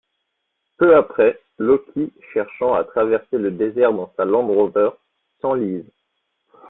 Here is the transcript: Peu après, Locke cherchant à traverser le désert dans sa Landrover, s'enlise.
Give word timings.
Peu 0.79 0.95
après, 0.95 1.39
Locke 1.59 1.85
cherchant 2.33 2.73
à 2.73 2.83
traverser 2.83 3.37
le 3.37 3.51
désert 3.51 3.93
dans 3.93 4.11
sa 4.17 4.25
Landrover, 4.25 4.89
s'enlise. 5.43 5.85